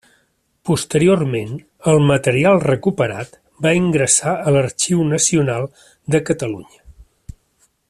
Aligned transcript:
Posteriorment, 0.67 1.51
el 1.91 2.01
material 2.11 2.57
recuperat 2.63 3.37
va 3.67 3.75
ingressar 3.81 4.35
a 4.39 4.55
l'Arxiu 4.57 5.05
Nacional 5.13 5.69
de 6.17 6.23
Catalunya. 6.31 6.85